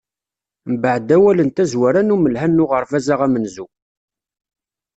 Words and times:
Mbeɛd 0.73 1.09
awal 1.15 1.39
n 1.43 1.49
tazwara 1.49 2.01
n 2.03 2.13
unemhal 2.15 2.51
n 2.53 2.63
uɣerbaz-a 2.63 3.15
amenzu. 3.25 3.65